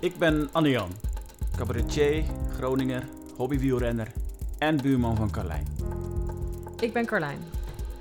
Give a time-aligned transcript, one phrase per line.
[0.00, 0.90] Ik ben Anne-Jan,
[1.56, 2.24] cabaretier,
[2.56, 3.02] Groninger,
[3.36, 4.12] hobbywielrenner
[4.58, 5.66] en buurman van Carlijn.
[6.78, 7.38] Ik ben Carlijn,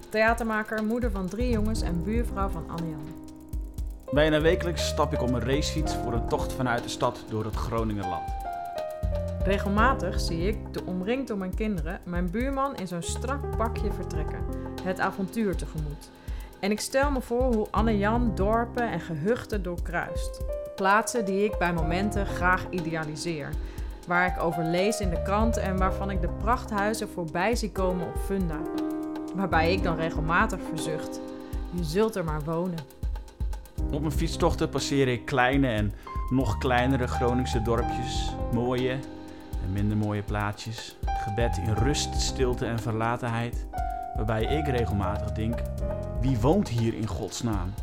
[0.10, 3.08] theatermaker, moeder van drie jongens en buurvrouw van Anne-Jan.
[4.12, 7.56] Bijna wekelijks stap ik op een racefiets voor een tocht vanuit de stad door het
[7.56, 8.32] Groningerland.
[9.44, 14.44] Regelmatig zie ik, de omringd door mijn kinderen, mijn buurman in zo'n strak pakje vertrekken,
[14.84, 16.10] het avontuur tegemoet.
[16.60, 20.42] En ik stel me voor hoe Anne-Jan dorpen en gehuchten doorkruist.
[20.80, 23.50] Plaatsen die ik bij momenten graag idealiseer.
[24.08, 28.08] Waar ik over lees in de krant en waarvan ik de prachthuizen voorbij zie komen
[28.08, 28.60] op Funda.
[29.36, 31.20] Waarbij ik dan regelmatig verzucht:
[31.72, 32.78] je zult er maar wonen.
[33.92, 35.94] Op mijn fietstochten passeer ik kleine en
[36.30, 38.92] nog kleinere Groningse dorpjes, mooie
[39.64, 43.66] en minder mooie plaatsjes, gebed in rust, stilte en verlatenheid,
[44.16, 45.62] waarbij ik regelmatig denk:
[46.22, 47.74] wie woont hier in godsnaam?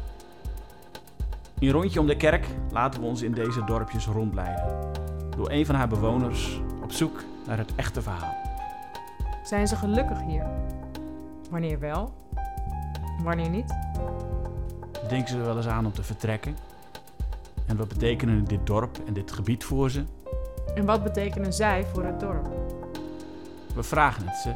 [1.58, 4.92] In rondje om de kerk laten we ons in deze dorpjes rondleiden.
[5.36, 8.34] Door een van haar bewoners op zoek naar het echte verhaal.
[9.42, 10.46] Zijn ze gelukkig hier?
[11.50, 12.12] Wanneer wel?
[13.22, 13.74] Wanneer niet?
[15.08, 16.56] Denken ze er wel eens aan om te vertrekken?
[17.66, 20.04] En wat betekenen dit dorp en dit gebied voor ze?
[20.74, 22.48] En wat betekenen zij voor het dorp?
[23.74, 24.54] We vragen het ze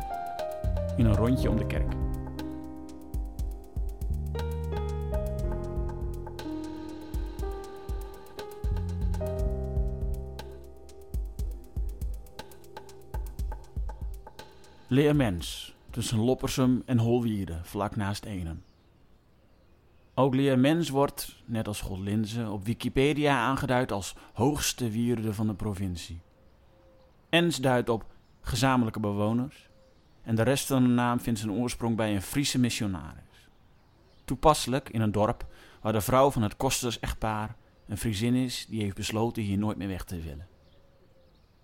[0.96, 1.92] in een rondje om de kerk.
[14.92, 18.64] Leermens, tussen Loppersum en Holwierde, vlak naast Enen.
[20.14, 26.20] Ook Leermens wordt, net als Godlinze, op Wikipedia aangeduid als hoogste wierde van de provincie.
[27.28, 28.04] Ens duidt op
[28.40, 29.68] gezamenlijke bewoners
[30.22, 33.48] en de rest van de naam vindt zijn oorsprong bij een Friese missionaris.
[34.24, 35.46] Toepasselijk in een dorp
[35.80, 37.56] waar de vrouw van het Kosters-echtpaar
[37.86, 40.48] een Friesin is die heeft besloten hier nooit meer weg te willen.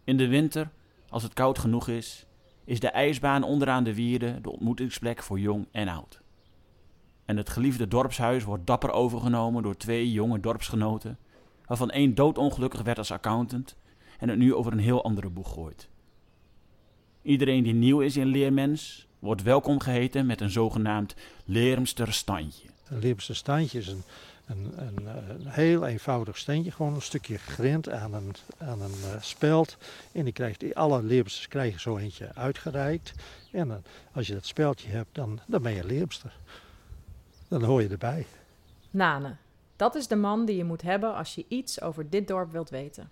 [0.04, 0.70] In de winter,
[1.09, 2.26] als het koud genoeg is,
[2.66, 6.21] is de ijsbaan onderaan de wierde de ontmoetingsplek voor jong en oud.
[7.25, 11.19] En het geliefde dorpshuis wordt dapper overgenomen door twee jonge dorpsgenoten,
[11.66, 13.77] waarvan één doodongelukkig werd als accountant
[14.19, 15.88] en het nu over een heel andere boeg gooit.
[17.22, 22.69] Iedereen die nieuw is in Leermens wordt welkom geheten met een zogenaamd Leermster standje.
[22.88, 24.03] Een Leermster standje is een,
[24.46, 29.20] een, een, een, heel eenvoudig steentje, gewoon een stukje grind aan een, aan een uh,
[29.20, 29.76] speld.
[30.12, 33.12] En die krijgt, alle Leermsters krijgen zo eentje uitgereikt.
[33.52, 33.74] En uh,
[34.12, 36.36] als je dat speldje hebt, dan, dan ben je Leermster.
[37.48, 38.26] Dan hoor je erbij.
[38.90, 39.36] Nane,
[39.76, 42.70] dat is de man die je moet hebben als je iets over dit dorp wilt
[42.70, 43.10] weten.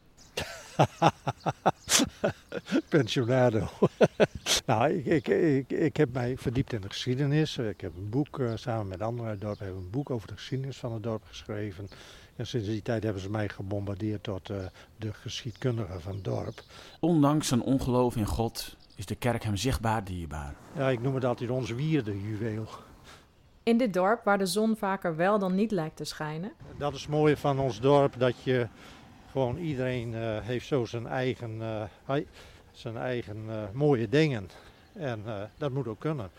[2.89, 3.69] Pensionado.
[4.67, 7.59] nou, ik, ik, ik, ik, heb mij verdiept in de geschiedenis.
[7.59, 10.29] Ik heb een boek, uh, samen met anderen uit het dorp, heb een boek over
[10.29, 11.89] de geschiedenis van het dorp geschreven.
[12.37, 14.57] En sinds die tijd hebben ze mij gebombardeerd tot uh,
[14.97, 16.63] de geschiedkundige van het dorp.
[17.01, 20.55] Ondanks zijn ongeloof in God is de kerk hem zichtbaar dierbaar.
[20.77, 22.69] Ja, ik noem het altijd ons wierde juweel.
[23.63, 26.53] In dit dorp, waar de zon vaker wel dan niet lijkt te schijnen.
[26.79, 28.69] Dat is het mooie van ons dorp, dat je
[29.35, 31.61] gewoon iedereen uh, heeft zo zijn eigen,
[32.09, 32.17] uh,
[32.73, 34.49] zijn eigen uh, mooie dingen.
[34.93, 35.25] En
[35.59, 36.31] dat moet ook kunnen.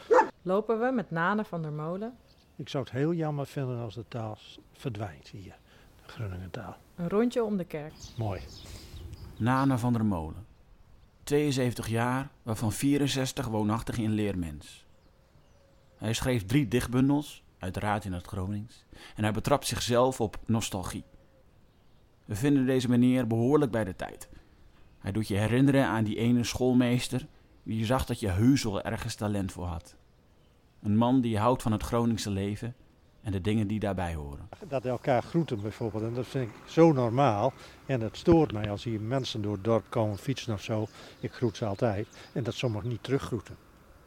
[0.42, 2.18] Lopen we met Nane van der Molen.
[2.56, 4.38] Ik zou het heel jammer vinden als de taal
[4.74, 5.56] verdwijnt hier,
[6.06, 6.76] de Groningen taal.
[6.96, 7.94] Een rondje om de kerk.
[8.18, 8.42] Mooi.
[9.38, 10.46] Nane van der Molen.
[11.24, 14.86] 72 jaar, waarvan 64 woonachtig in Leermens.
[15.98, 18.86] Hij schreef drie dichtbundels, uiteraard in het Gronings,
[19.16, 21.04] en hij betrapt zichzelf op nostalgie.
[22.26, 24.30] We vinden deze meneer behoorlijk bij de tijd.
[25.00, 27.28] Hij doet je herinneren aan die ene schoolmeester
[27.64, 29.96] die je zag dat je heus wel ergens talent voor had.
[30.82, 32.76] Een man die houdt van het Groningse leven
[33.22, 34.50] en de dingen die daarbij horen.
[34.68, 37.54] Dat elkaar groeten bijvoorbeeld, en dat vind ik zo normaal.
[37.86, 40.88] En het stoort mij als hier mensen door het dorp komen fietsen of zo.
[41.20, 42.08] Ik groet ze altijd.
[42.34, 43.56] En dat sommigen niet teruggroeten.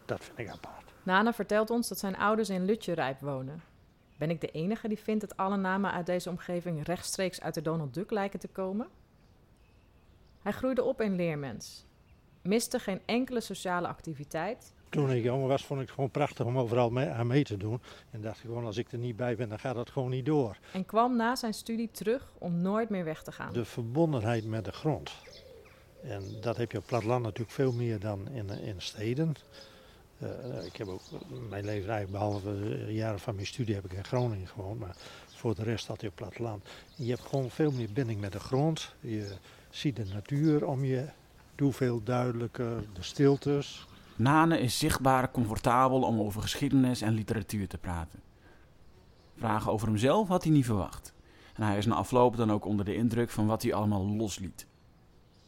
[0.05, 0.85] Dat vind ik apart.
[1.03, 3.63] Nana vertelt ons dat zijn ouders in Lutjerijp wonen.
[4.19, 7.63] Ben ik de enige die vindt dat alle namen uit deze omgeving rechtstreeks uit de
[7.63, 8.89] Donald Duck lijken te komen?
[10.43, 11.87] Hij groeide op in Leermens,
[12.43, 14.73] miste geen enkele sociale activiteit.
[14.89, 17.57] Toen ik jonger was, vond ik het gewoon prachtig om overal mee, aan mee te
[17.57, 17.81] doen.
[18.11, 20.27] En dacht ik gewoon, als ik er niet bij ben, dan gaat dat gewoon niet
[20.27, 20.59] door.
[20.73, 23.53] En kwam na zijn studie terug om nooit meer weg te gaan.
[23.53, 25.13] De verbondenheid met de grond.
[26.03, 29.35] En dat heb je op platteland natuurlijk veel meer dan in, in steden.
[30.23, 31.01] Uh, ik heb ook
[31.49, 34.81] mijn leven eigenlijk, behalve de jaren van mijn studie, heb ik in Groningen gewoond.
[34.81, 36.69] Maar voor de rest had je op platteland.
[36.97, 38.95] Je hebt gewoon veel meer binding met de grond.
[39.01, 39.35] Je
[39.71, 41.09] ziet de natuur om je.
[41.55, 43.87] Doe veel duidelijker, de stiltes.
[44.17, 48.21] Nane is zichtbaar comfortabel om over geschiedenis en literatuur te praten.
[49.37, 51.13] Vragen over hemzelf had hij niet verwacht.
[51.55, 54.67] En hij is na afloop dan ook onder de indruk van wat hij allemaal losliet.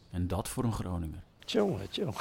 [0.09, 1.23] En dat voor een Groninger.
[1.45, 2.13] Tjonge, tjonge.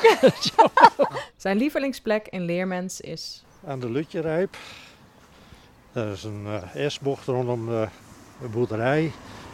[1.36, 3.44] Zijn lievelingsplek in Leermens is...
[3.66, 4.56] Aan de Lutjerijp.
[5.92, 6.46] Dat is een
[6.76, 7.88] uh, S-bocht rondom de,
[8.40, 9.12] de boerderij.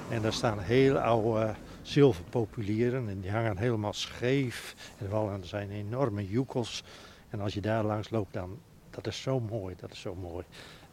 [0.08, 3.08] En daar staan heel oude zilverpopulieren.
[3.08, 4.74] En die hangen helemaal scheef.
[4.98, 6.82] En er zijn enorme joekels.
[7.30, 8.58] En als je daar langs loopt, dan
[8.90, 9.74] dat is zo mooi.
[9.78, 10.44] Dat is zo mooi.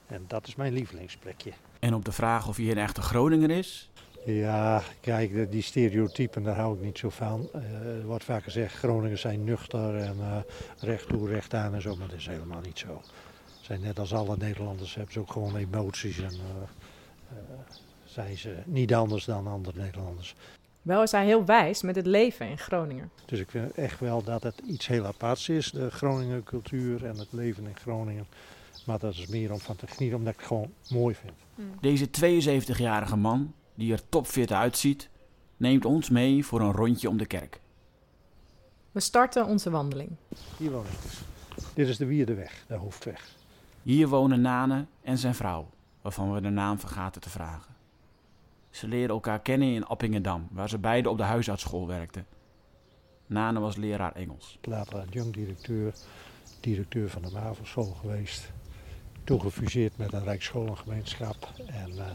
[0.07, 1.51] En dat is mijn lievelingsplekje.
[1.79, 3.89] En op de vraag of hij een echte Groninger is?
[4.25, 7.49] Ja, kijk, die stereotypen, daar hou ik niet zo van.
[7.55, 10.37] Uh, er wordt vaak gezegd, Groningers zijn nuchter en uh,
[10.79, 13.01] recht toe, recht aan en zo, maar dat is helemaal niet zo.
[13.61, 17.37] Zijn net als alle Nederlanders hebben ze ook gewoon emoties en uh,
[18.03, 20.35] zijn ze niet anders dan andere Nederlanders.
[20.81, 23.11] Wel is hij heel wijs met het leven in Groningen.
[23.25, 27.17] Dus ik vind echt wel dat het iets heel aparts is, de Groningen cultuur en
[27.17, 28.25] het leven in Groningen.
[28.85, 31.33] Maar dat is meer om van te genieten, omdat ik het gewoon mooi vind.
[31.81, 35.09] Deze 72-jarige man, die er topfit uitziet,
[35.57, 37.61] neemt ons mee voor een rondje om de kerk.
[38.91, 40.09] We starten onze wandeling.
[40.57, 41.21] Hier woon ik dus.
[41.73, 43.35] Dit is de Wierdeweg, de hoofdweg.
[43.83, 45.69] Hier wonen Nane en zijn vrouw,
[46.01, 47.75] waarvan we de naam vergaten te vragen.
[48.69, 52.25] Ze leerden elkaar kennen in Appingedam, waar ze beiden op de huisartsschool werkten.
[53.25, 54.57] Nane was leraar Engels.
[54.61, 55.93] Later adjunct-directeur,
[56.59, 58.51] directeur van de MAVO-school geweest.
[59.23, 62.05] Toen gefuseerd met een Rijksscholengemeenschap en uh,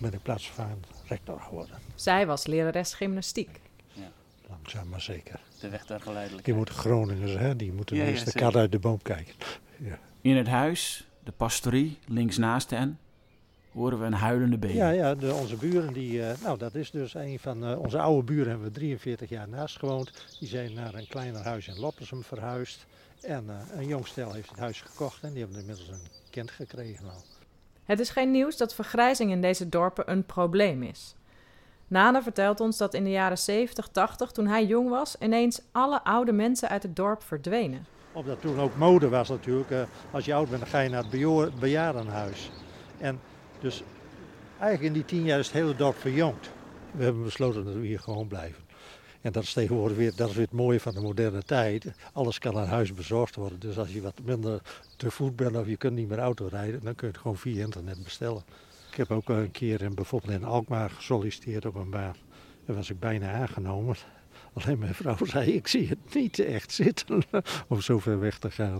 [0.00, 1.78] ben ik plaatsvervangend rector geworden.
[1.94, 3.60] Zij was lerares gymnastiek.
[3.92, 4.10] Ja.
[4.48, 5.40] Langzaam maar zeker.
[5.60, 6.44] De weg der geleidelijkheid.
[6.44, 7.56] Die moeten Groningers, hè?
[7.56, 9.34] die moeten ja, eerst ja, de kat uit de boom kijken.
[9.76, 9.98] Ja.
[10.20, 12.98] In het huis, de pastorie, links naast hen,
[13.72, 14.74] horen we een huilende baby.
[14.74, 17.98] Ja, ja de, onze buren, die, uh, nou dat is dus een van uh, onze
[17.98, 20.26] oude buren, hebben we 43 jaar naast gewoond.
[20.38, 22.86] Die zijn naar een kleiner huis in Loppersum verhuisd.
[23.20, 26.50] En uh, een jong stel heeft het huis gekocht en die hebben inmiddels een kind
[26.50, 27.22] gekregen al.
[27.90, 31.14] Het is geen nieuws dat vergrijzing in deze dorpen een probleem is.
[31.88, 36.04] Nana vertelt ons dat in de jaren 70, 80, toen hij jong was, ineens alle
[36.04, 37.86] oude mensen uit het dorp verdwenen.
[38.12, 39.70] Omdat toen ook mode was natuurlijk.
[39.70, 42.50] Uh, als je oud bent, dan ga je naar het bejaardenhuis.
[42.98, 43.20] En
[43.60, 43.82] dus
[44.58, 46.50] eigenlijk in die tien jaar is het hele dorp verjongd.
[46.90, 48.69] We hebben besloten dat we hier gewoon blijven.
[49.20, 51.86] En dat is tegenwoordig weer, dat is het mooie van de moderne tijd.
[52.12, 53.60] Alles kan aan huis bezorgd worden.
[53.60, 54.62] Dus als je wat minder
[54.96, 57.36] te voet bent of je kunt niet meer auto rijden, dan kun je het gewoon
[57.36, 58.42] via internet bestellen.
[58.90, 62.16] Ik heb ook een keer in, bijvoorbeeld in Alkmaar gesolliciteerd op een baan.
[62.66, 63.96] Daar was ik bijna aangenomen.
[64.52, 67.22] Alleen mijn vrouw zei, ik zie het niet echt zitten
[67.68, 68.78] om zo ver weg te gaan.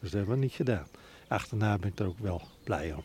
[0.00, 0.86] Dus dat hebben we niet gedaan.
[1.28, 3.02] Achterna ben ik er ook wel blij om.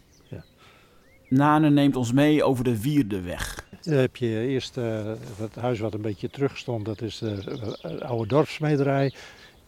[1.29, 3.65] Nane neemt ons mee over de Wierdeweg.
[3.81, 7.99] Dan heb je eerst uh, het huis wat een beetje terug stond, dat is de
[8.05, 9.13] oude dorpsmederij.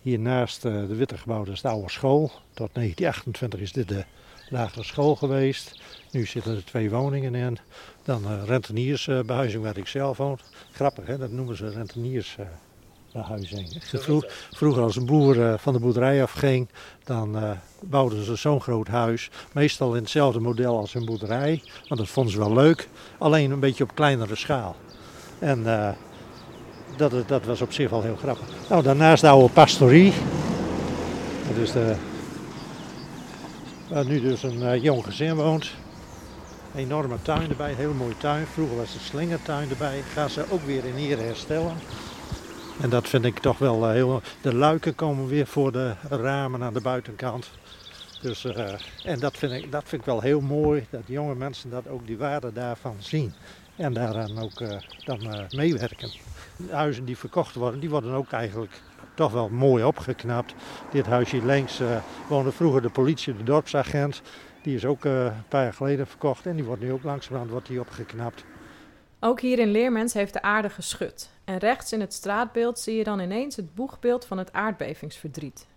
[0.01, 2.31] Hiernaast uh, de witte gebouw, is de oude school.
[2.53, 4.03] Tot 1928 is dit de
[4.49, 5.81] lagere school geweest.
[6.11, 7.57] Nu zitten er twee woningen in.
[8.03, 10.39] Dan uh, renteniersbehuizing waar ik zelf woon.
[10.71, 11.71] Grappig hè, dat noemen ze
[13.19, 13.77] huizing.
[13.83, 16.67] Vroeg, vroeger als een boer uh, van de boerderij afging,
[17.03, 19.29] dan uh, bouwden ze zo'n groot huis.
[19.51, 22.89] Meestal in hetzelfde model als een boerderij, want dat vonden ze wel leuk.
[23.17, 24.75] Alleen een beetje op kleinere schaal.
[25.39, 25.89] En uh,
[26.97, 28.47] dat, dat was op zich wel heel grappig.
[28.69, 30.13] Nou, daarnaast de oude pastorie.
[31.47, 31.95] Dat is de,
[33.89, 35.71] waar nu dus een jong gezin woont.
[36.75, 38.45] Enorme tuin erbij, een heel mooie tuin.
[38.45, 40.03] Vroeger was er slingertuin erbij.
[40.13, 41.73] Gaan ze ook weer in hier herstellen.
[42.81, 44.21] En dat vind ik toch wel uh, heel...
[44.41, 47.49] De luiken komen weer voor de ramen aan de buitenkant.
[48.21, 48.73] Dus, uh,
[49.03, 52.07] en dat vind, ik, dat vind ik wel heel mooi, dat jonge mensen dat ook
[52.07, 53.33] die waarde daarvan zien.
[53.75, 54.69] En daaraan ook uh,
[55.05, 56.11] dan meewerken.
[56.57, 58.81] De huizen die verkocht worden, die worden ook eigenlijk
[59.13, 60.53] toch wel mooi opgeknapt.
[60.91, 61.79] Dit huisje links
[62.27, 64.21] woonde vroeger de politie, de dorpsagent.
[64.61, 67.67] Die is ook een paar jaar geleden verkocht en die wordt nu ook langzamerhand wordt
[67.67, 68.43] die opgeknapt.
[69.19, 71.29] Ook hier in Leermens heeft de aarde geschud.
[71.51, 75.67] En rechts in het straatbeeld zie je dan ineens het boegbeeld van het aardbevingsverdriet.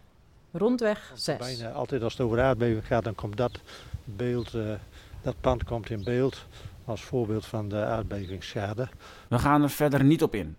[0.52, 1.38] Rondweg 6.
[1.38, 3.60] Bijna altijd als het over aardbeving gaat, dan komt dat
[4.04, 4.74] beeld, uh,
[5.22, 6.46] dat pand komt in beeld
[6.84, 8.88] als voorbeeld van de aardbevingsschade.
[9.28, 10.56] We gaan er verder niet op in.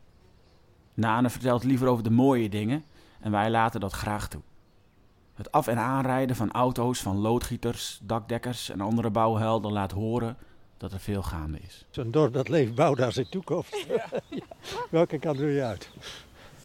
[0.94, 2.84] Nane vertelt liever over de mooie dingen
[3.20, 4.42] en wij laten dat graag toe.
[5.34, 10.38] Het af- en aanrijden van auto's, van loodgieters, dakdekkers en andere bouwhelden laat horen
[10.78, 11.86] dat er veel gaande is.
[11.90, 13.86] Zo'n dorp dat leeft, bouw daar zijn toekomst.
[13.88, 14.06] Ja.
[14.90, 15.90] Welke kant doe je uit?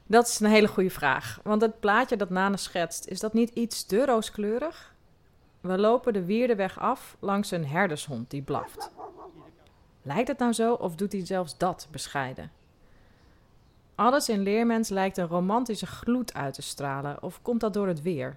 [0.07, 1.41] Dat is een hele goede vraag.
[1.43, 4.95] Want het plaatje dat Nane schetst, is dat niet iets te rooskleurig?
[5.61, 8.91] We lopen de Wierdeweg af langs een herdershond die blaft.
[10.03, 12.51] Lijkt het nou zo of doet hij zelfs dat bescheiden?
[13.95, 18.03] Alles in Leermens lijkt een romantische gloed uit te stralen, of komt dat door het
[18.03, 18.37] weer?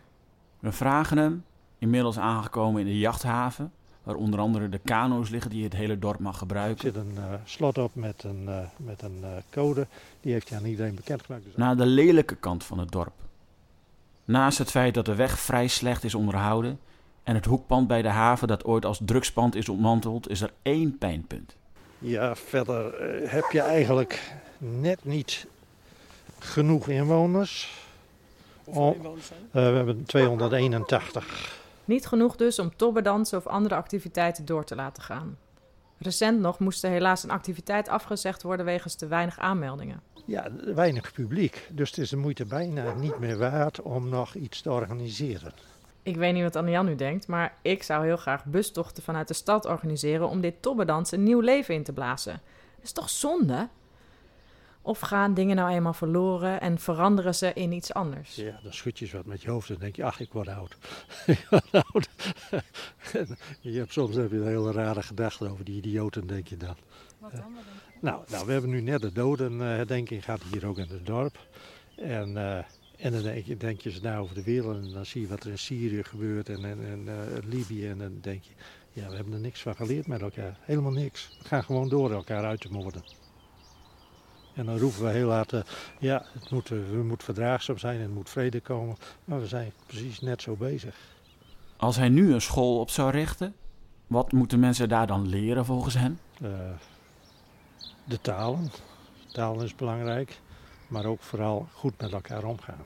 [0.59, 1.45] We vragen hem,
[1.77, 3.71] inmiddels aangekomen in de jachthaven,
[4.03, 6.81] waar onder andere de kano's liggen die het hele dorp mag Er gebruiken.
[6.81, 9.87] zit een eh, slot op met een, eh, met een eh, code.
[10.21, 11.43] Die heeft hij aan iedereen bekendgemaakt.
[11.43, 13.13] Dus Naar de lelijke kant van het dorp.
[14.25, 16.79] Naast het feit dat de weg vrij slecht is onderhouden
[17.23, 20.97] en het hoekpand bij de haven dat ooit als drugspand is ontmanteld, is er één
[20.97, 21.55] pijnpunt.
[21.99, 22.93] Ja, verder
[23.29, 25.45] heb je eigenlijk net niet
[26.39, 27.81] genoeg inwoners.
[28.63, 29.17] Om- Eh,
[29.51, 31.61] we hebben 281.
[31.85, 35.37] Niet genoeg dus om tobberdansen of andere activiteiten door te laten gaan.
[35.97, 40.01] Recent nog moest er helaas een activiteit afgezegd worden wegens te weinig aanmeldingen.
[40.25, 41.69] Ja, weinig publiek.
[41.71, 45.53] Dus het is de moeite bijna niet meer waard om nog iets te organiseren.
[46.03, 49.33] Ik weet niet wat Anne-Jan nu denkt, maar ik zou heel graag bustochten vanuit de
[49.33, 52.41] stad organiseren om dit tobberdans een nieuw leven in te blazen.
[52.75, 53.67] Dat is toch zonde?
[54.85, 58.35] Of gaan dingen nou eenmaal verloren en veranderen ze in iets anders?
[58.35, 60.47] Ja, dan schud je eens wat met je hoofd en denk je, ach, ik word
[60.47, 60.77] oud.
[61.25, 62.09] ik word oud.
[63.13, 66.57] En je hebt, soms heb je een hele rare gedachten over die idioten, denk je
[66.57, 66.75] dan.
[68.01, 71.37] Nou, nou, we hebben nu net de dodenherdenking gehad hier ook in het dorp.
[71.95, 72.57] En, eh,
[72.97, 75.27] en dan denk je, denk je eens na over de wereld en dan zie je
[75.27, 77.87] wat er in Syrië gebeurt en, en, en eh, Libië.
[77.87, 78.51] En dan denk je,
[78.91, 80.57] ja, we hebben er niks van geleerd met elkaar.
[80.61, 81.37] Helemaal niks.
[81.41, 83.03] We gaan gewoon door elkaar uit te moorden.
[84.53, 85.61] En dan roepen we heel hard, eh,
[85.99, 88.95] ja, het moet, eh, we moeten verdraagzaam zijn en er moet vrede komen.
[89.25, 90.95] Maar we zijn precies net zo bezig.
[91.77, 93.55] Als hij nu een school op zou richten,
[94.07, 96.19] wat moeten mensen daar dan leren volgens hen?
[96.41, 96.49] Eh,
[98.03, 98.71] de talen.
[99.31, 100.39] Talen is belangrijk,
[100.87, 102.85] maar ook vooral goed met elkaar omgaan.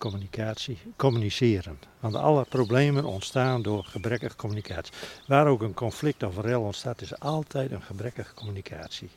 [0.00, 1.78] Communicatie, communiceren.
[1.98, 4.92] Want alle problemen ontstaan door gebrekkige communicatie.
[5.26, 9.08] Waar ook een conflict of rel ontstaat, is altijd een gebrekkige communicatie.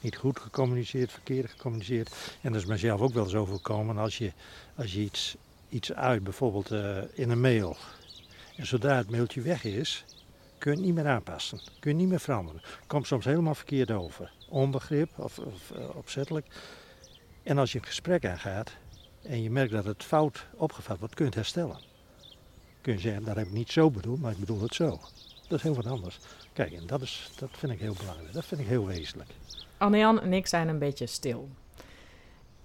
[0.00, 2.14] Niet goed gecommuniceerd, verkeerd gecommuniceerd.
[2.40, 4.32] En dat is mijzelf ook wel eens overkomen als je,
[4.74, 5.36] als je iets,
[5.68, 7.76] iets uit, bijvoorbeeld eh, in een mail.
[8.56, 10.04] En zodra het mailtje weg is,
[10.58, 11.60] kun je het niet meer aanpassen.
[11.80, 12.62] Kun je niet meer veranderen.
[12.86, 14.32] Komt soms helemaal verkeerd over.
[14.48, 16.46] Onbegrip of, of eh, opzettelijk.
[17.42, 18.70] En als je een gesprek aangaat
[19.22, 21.78] en je merkt dat het fout opgevat wordt, kun je het herstellen.
[22.80, 25.00] Kun je zeggen, dat heb ik niet zo bedoeld, maar ik bedoel het zo.
[25.48, 26.18] Dat is heel wat anders.
[26.52, 28.32] Kijk, en dat, is, dat vind ik heel belangrijk.
[28.32, 29.30] Dat vind ik heel wezenlijk.
[29.78, 31.48] Anne-Jan en ik zijn een beetje stil.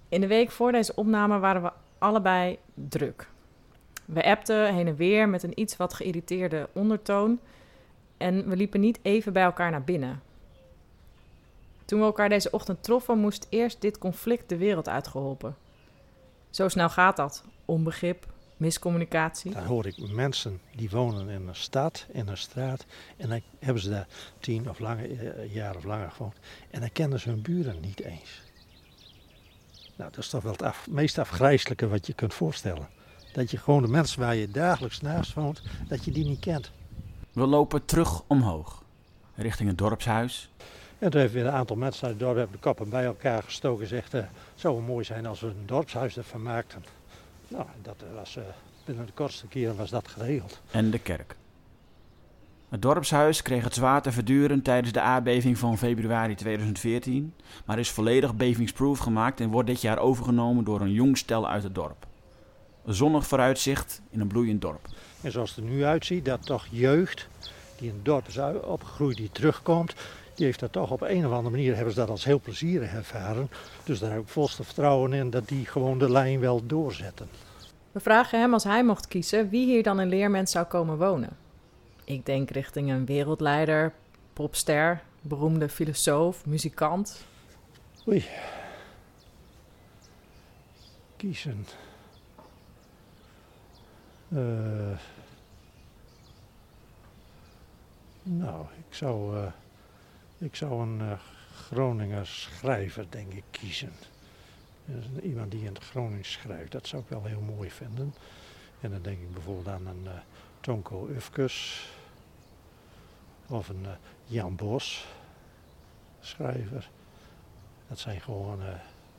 [0.09, 3.29] In de week voor deze opname waren we allebei druk.
[4.05, 7.39] We appten heen en weer met een iets wat geïrriteerde ondertoon
[8.17, 10.21] en we liepen niet even bij elkaar naar binnen.
[11.85, 15.55] Toen we elkaar deze ochtend troffen, moest eerst dit conflict de wereld uitgeholpen.
[16.57, 17.43] Zo snel gaat dat.
[17.65, 18.25] Onbegrip,
[18.57, 19.51] miscommunicatie.
[19.51, 22.85] Dan hoor ik mensen die wonen in een stad, in een straat.
[23.17, 24.07] En dan hebben ze daar
[24.39, 26.35] tien of langer, eh, jaar of langer gewoond.
[26.71, 28.41] En dan kennen ze hun buren niet eens.
[29.95, 32.87] Nou, dat is toch wel het af- meest afgrijzelijke wat je kunt voorstellen.
[33.33, 36.71] Dat je gewoon de mensen waar je dagelijks naast woont, dat je die niet kent.
[37.33, 38.83] We lopen terug omhoog,
[39.35, 40.49] richting het dorpshuis.
[40.99, 43.43] En toen heeft weer een aantal mensen uit het dorp hebben de koppen bij elkaar
[43.43, 44.13] gestoken en gezegd...
[44.13, 46.83] eh, het zou wel mooi zijn als we een dorpshuis ervan maakten.
[47.47, 48.43] Nou, dat was, eh,
[48.85, 50.61] binnen de kortste keren was dat geregeld.
[50.71, 51.35] en de kerk.
[52.69, 57.33] Het dorpshuis kreeg het zwaar te verduren tijdens de aardbeving van februari 2014,
[57.65, 61.63] maar is volledig bevingsproof gemaakt en wordt dit jaar overgenomen door een jong stel uit
[61.63, 62.05] het dorp.
[62.85, 64.87] Een zonnig vooruitzicht in een bloeiend dorp.
[65.21, 67.27] En zoals het er nu uitziet, dat toch jeugd
[67.77, 69.95] die in het dorp is opgegroeid, die terugkomt,
[70.37, 72.93] die heeft dat toch op een of andere manier, hebben ze dat als heel plezierig
[72.93, 73.49] ervaren.
[73.83, 77.29] Dus daar heb ik volste vertrouwen in dat die gewoon de lijn wel doorzetten.
[77.91, 81.37] We vragen hem als hij mocht kiezen wie hier dan in Leermens zou komen wonen.
[82.03, 83.93] Ik denk richting een wereldleider,
[84.33, 87.25] popster, beroemde filosoof, muzikant.
[88.07, 88.25] Oei.
[91.15, 91.65] Kiezen.
[94.29, 94.97] Eh,
[98.23, 99.51] nou, ik zou, eh,
[100.37, 101.19] ik zou een eh,
[101.53, 103.91] Groninger schrijver, denk ik, kiezen.
[104.85, 108.13] Dus iemand die in het Gronings schrijft, dat zou ik wel heel mooi vinden.
[108.81, 110.11] En dan denk ik bijvoorbeeld aan een eh,
[110.59, 111.87] Tonko Ufkes
[113.47, 113.91] of een eh,
[114.25, 115.07] Jan Bos,
[116.19, 116.89] schrijver.
[117.87, 118.59] Dat zijn gewoon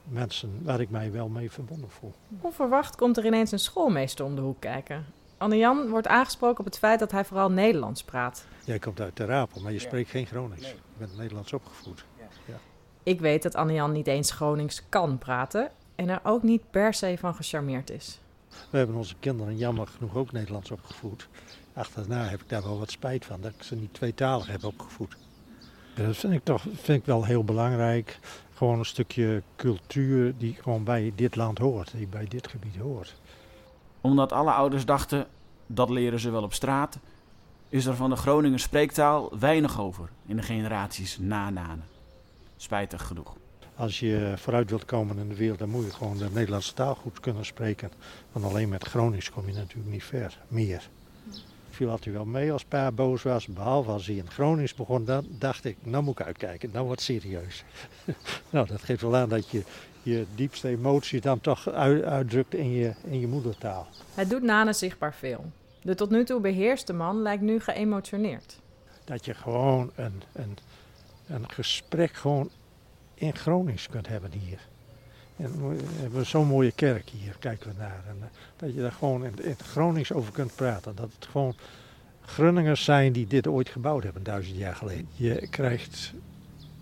[0.03, 2.15] mensen waar ik mij wel mee verbonden voel.
[2.41, 5.07] Onverwacht komt er ineens een schoolmeester om de hoek kijken.
[5.39, 8.45] Anne-Jan wordt aangesproken op het feit dat hij vooral Nederlands praat.
[8.65, 10.69] Jij komt uit Ter Apel, maar je spreekt geen Gronings.
[10.69, 12.05] Je bent Nederlands opgevoed.
[13.03, 17.17] Ik weet dat Anne-Jan niet eens Gronings kan praten en er ook niet per se
[17.19, 18.21] van gecharmeerd is.
[18.71, 21.29] We hebben onze kinderen jammer genoeg ook Nederlands opgevoed.
[21.73, 25.17] Achterna heb ik daar wel wat spijt van dat ik ze niet tweetalig heb opgevoed.
[25.95, 28.19] Ja, Dat vind ik toch vind ik wel heel belangrijk.
[28.55, 33.17] Gewoon een stukje cultuur die gewoon bij dit land hoort, die bij dit gebied hoort.
[34.01, 35.27] Omdat alle ouders dachten,
[35.67, 36.99] dat leren ze wel op straat,
[37.69, 41.85] is er van de Groninger spreektaal weinig over in de generaties na Nanen.
[42.57, 43.37] Spijtig genoeg.
[43.77, 46.95] Als je vooruit wilt komen in de wereld, dan moet je gewoon de Nederlandse taal
[46.95, 47.91] goed kunnen spreken.
[48.33, 50.89] Want alleen met Gronings kom je natuurlijk niet ver, meer.
[51.71, 55.05] Viel altijd wel mee als pa boos was, behalve als hij in Gronings begon.
[55.05, 57.65] Dan dacht ik, nou moet ik uitkijken, nou wordt serieus.
[58.51, 59.63] nou, dat geeft wel aan dat je
[60.03, 63.87] je diepste emotie dan toch uit- uitdrukt in je, in je moedertaal.
[64.15, 65.45] Het doet Nane zichtbaar veel.
[65.83, 68.59] De tot nu toe beheerste man lijkt nu geëmotioneerd.
[69.05, 70.57] Dat je gewoon een, een,
[71.27, 72.51] een gesprek gewoon
[73.15, 74.59] in Gronings kunt hebben hier.
[75.37, 78.03] En we hebben zo'n mooie kerk hier, kijken we naar.
[78.09, 78.27] En, eh,
[78.57, 80.97] dat je daar gewoon in, in het Gronings over kunt praten.
[80.97, 81.55] Dat het gewoon
[82.21, 85.09] Grunningers zijn die dit ooit gebouwd hebben, duizend jaar geleden.
[85.15, 86.13] Je krijgt,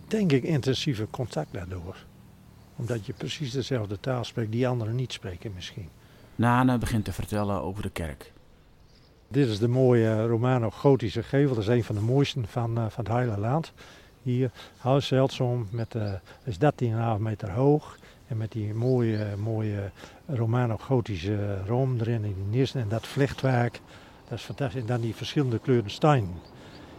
[0.08, 1.96] denk ik, intensieve contact daardoor.
[2.76, 5.88] Omdat je precies dezelfde taal spreekt die anderen niet spreken misschien.
[6.35, 8.33] Nane begint te vertellen over de kerk.
[9.28, 11.54] Dit is de mooie Romano-gotische gevel.
[11.54, 13.73] Dat is een van de mooiste van, eh, van het hele land.
[14.23, 16.12] Hier, heel zeldzaam, met, eh
[16.45, 17.99] is 13,5 meter hoog.
[18.26, 19.90] En met die mooie, mooie
[20.26, 22.80] Romano-gotische room erin in die nissen.
[22.80, 23.80] En dat vlechtwerk,
[24.28, 24.80] dat is fantastisch.
[24.80, 26.28] En dan die verschillende kleuren steen.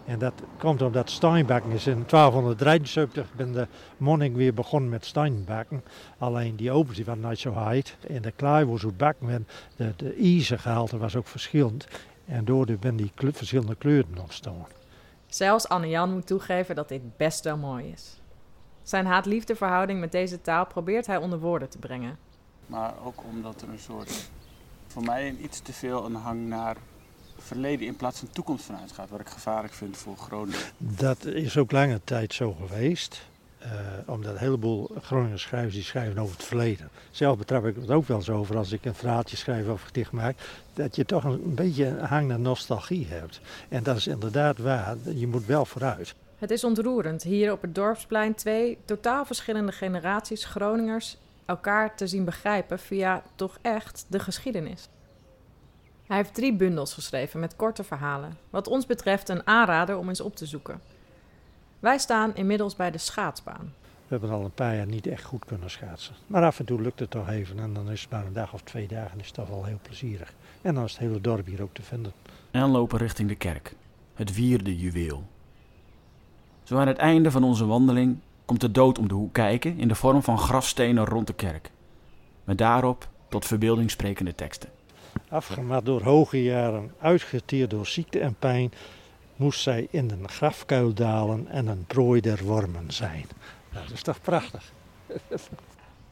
[0.07, 5.83] En dat komt omdat steenbakken is in 1273 ben de monnik weer begonnen met steenbakken.
[6.17, 7.97] Alleen die opens die waren niet zo heet.
[8.07, 11.87] En de klaar was hoe bakken de, de ijzergehalte was ook verschillend.
[12.25, 14.67] En daardoor ben die kleur- verschillende kleuren ontstaan.
[15.27, 18.21] Zelfs Anne-Jan moet toegeven dat dit best wel mooi is.
[18.83, 22.17] Zijn haat-liefde verhouding met deze taal probeert hij onder woorden te brengen.
[22.65, 24.29] Maar ook omdat er een soort,
[24.87, 26.77] voor mij een iets te veel een hang naar
[27.38, 29.10] verleden in plaats van toekomst vanuit gaat.
[29.10, 30.60] Wat ik gevaarlijk vind voor Groningen.
[30.77, 33.25] Dat is ook lange tijd zo geweest.
[33.58, 33.70] eh,
[34.06, 36.89] omdat een heleboel Groningen schrijvers die schrijven over het verleden.
[37.12, 40.12] Zelf betrap ik het ook wel eens over als ik een verhaaltje schrijf of gedicht
[40.12, 40.38] maak.
[40.74, 43.39] Dat je toch een beetje een hang naar nostalgie hebt.
[43.70, 44.95] En dat is inderdaad waar.
[45.15, 46.15] Je moet wel vooruit.
[46.38, 52.26] Het is ontroerend hier op het dorpsplein twee totaal verschillende generaties Groningers elkaar te zien
[52.26, 54.88] begrijpen via toch echt de geschiedenis.
[56.08, 58.38] Hij heeft drie bundels geschreven met korte verhalen.
[58.50, 60.82] Wat ons betreft een aanrader om eens op te zoeken.
[61.80, 63.74] Wij staan inmiddels bij de schaatsbaan.
[63.82, 66.15] We hebben al een paar jaar niet echt goed kunnen schaatsen.
[66.28, 67.60] Maar af en toe lukt het toch even.
[67.60, 69.20] En dan is het maar een dag of twee dagen.
[69.20, 70.34] is het toch wel heel plezierig.
[70.62, 72.13] En dan is het hele dorp hier ook te vinden.
[72.52, 73.76] En lopen richting de kerk.
[74.13, 75.24] Het vierde juweel.
[76.63, 79.88] Zo aan het einde van onze wandeling komt de dood om de hoek kijken in
[79.88, 81.72] de vorm van grafstenen rond de kerk.
[82.43, 84.70] Met daarop tot verbeelding sprekende teksten.
[85.29, 88.71] Afgemat door hoge jaren, uitgeteerd door ziekte en pijn,
[89.35, 93.25] moest zij in een grafkuil dalen en een prooi der wormen zijn.
[93.71, 94.71] Nou, dat is toch prachtig?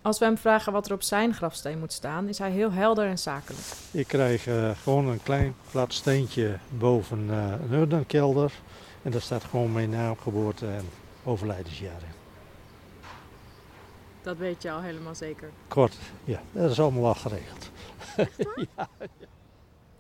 [0.02, 3.06] Als we hem vragen wat er op zijn grafsteen moet staan, is hij heel helder
[3.06, 3.64] en zakelijk.
[3.92, 8.52] Ik krijg eh, gewoon een klein plat steentje boven eh, een urdenkelder.
[9.02, 10.86] En daar staat gewoon mijn naam, geboorte en
[11.24, 12.14] overlijdensjaar in.
[14.22, 15.50] Dat weet je al helemaal zeker.
[15.68, 17.72] Kort, ja, dat is allemaal al geregeld.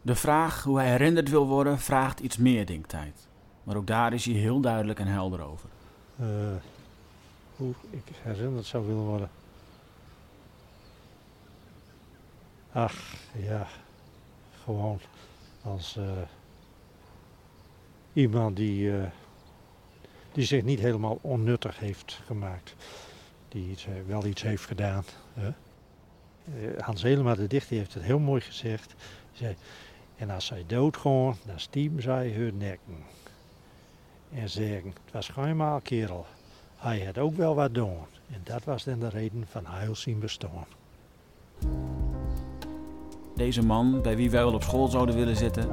[0.02, 3.28] De vraag hoe hij herinnerd wil worden vraagt iets meer denktijd.
[3.64, 5.70] Maar ook daar is hij heel duidelijk en helder over.
[6.20, 6.28] Eh,
[7.56, 9.30] hoe ik herinnerd zou willen worden.
[12.72, 13.68] Ach, ja.
[14.64, 15.00] Gewoon
[15.62, 16.04] als eh,
[18.14, 19.08] iemand die, eh,
[20.32, 22.76] die zich niet helemaal onnuttig heeft gemaakt.
[23.48, 25.04] Die iets, wel iets heeft gedaan.
[26.46, 28.94] Eh, Hans Helema, de dichter, heeft het heel mooi gezegd.
[28.98, 29.56] Hij zei,
[30.18, 32.96] en als zij doodgaan, dan stiepen zij hun nekken.
[34.34, 36.26] En zeggen, het was schijnbaar kerel.
[36.76, 37.98] Hij had ook wel wat doen.
[38.32, 40.66] En dat was dan de reden van heel zijn bestaan.
[43.36, 45.70] Deze man, bij wie wij wel op school zouden willen zitten,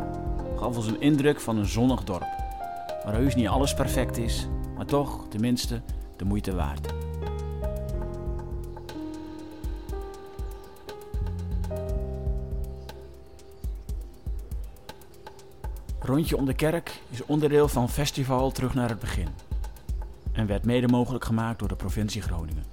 [0.57, 2.27] gaf ons een indruk van een zonnig dorp.
[3.05, 5.83] Waar heus niet alles perfect is, maar toch, tenminste,
[6.17, 7.02] de moeite waard.
[16.13, 19.29] Rondje om de kerk is onderdeel van Festival Terug naar het Begin.
[20.33, 22.72] En werd mede mogelijk gemaakt door de provincie Groningen.